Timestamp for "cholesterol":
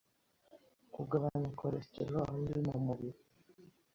1.59-2.29